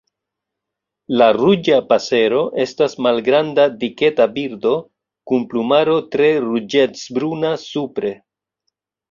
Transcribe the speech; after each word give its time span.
La 1.21 1.25
Ruĝa 1.35 1.75
pasero 1.91 2.39
estas 2.63 2.95
malgranda 3.07 3.67
diketa 3.83 4.27
birdo, 4.39 4.73
kun 5.33 5.45
plumaro 5.53 6.01
tre 6.17 6.33
ruĝecbruna 6.49 7.55
supre. 7.69 8.15